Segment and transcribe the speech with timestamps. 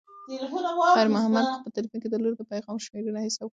[0.97, 3.49] خیر محمد په خپل تلیفون کې د لور د پیغامونو شمېر حساب کړ.